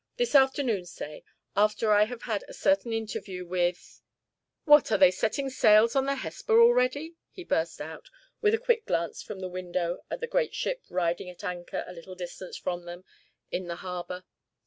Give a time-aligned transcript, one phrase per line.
[0.17, 1.23] This afternoon, say,
[1.55, 4.01] after I have had a certain interview with
[4.65, 8.09] What, are they setting sails on the Hesper already?" he burst out,
[8.41, 11.93] with a quick glance from the window at the great ship riding at anchor a
[11.93, 13.05] little distance from them
[13.51, 14.23] in the harbour.